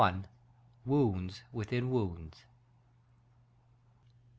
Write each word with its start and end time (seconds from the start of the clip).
Wounds 0.83 1.43
within 1.53 1.91
Wounds. 1.91 2.45